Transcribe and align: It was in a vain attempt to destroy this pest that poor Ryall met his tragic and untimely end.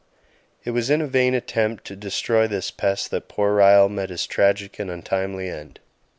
It 0.63 0.71
was 0.71 0.89
in 0.89 0.99
a 0.99 1.05
vain 1.05 1.35
attempt 1.35 1.85
to 1.85 1.95
destroy 1.95 2.47
this 2.47 2.71
pest 2.71 3.11
that 3.11 3.29
poor 3.29 3.53
Ryall 3.55 3.87
met 3.87 4.09
his 4.09 4.25
tragic 4.25 4.79
and 4.79 4.89
untimely 4.89 5.47
end. 5.47 5.79